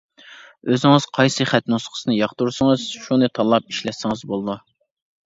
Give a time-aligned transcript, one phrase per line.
[0.71, 4.57] ئۆزىڭىز قايسى خەت نۇسخىسىنى ياقتۇرسىڭىز شۇنى تاللاپ ئىشلەتسىڭىز بولىدۇ.